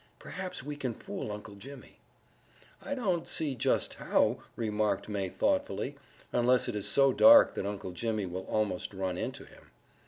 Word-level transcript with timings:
Perhaps 0.17 0.63
we 0.63 0.75
can 0.75 0.95
fool 0.95 1.31
Uncle 1.31 1.53
Jimmy." 1.53 1.99
"I 2.81 2.95
don't 2.95 3.27
see 3.27 3.53
just 3.53 3.93
how," 3.93 4.39
remarked 4.55 5.07
May 5.07 5.29
thoughtfully, 5.29 5.95
"unless 6.33 6.67
it 6.67 6.75
is 6.75 6.87
so 6.89 7.13
dark 7.13 7.53
that 7.53 7.67
Uncle 7.67 7.91
Jimmy 7.91 8.25
will 8.25 8.47
almost 8.47 8.95
run 8.95 9.15
into 9.15 9.45
him." 9.45 9.69